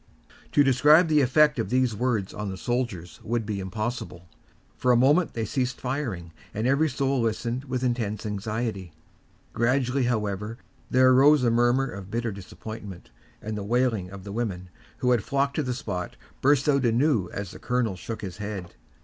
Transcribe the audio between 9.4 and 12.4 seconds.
Gradually, however, there arose a murmur of bitter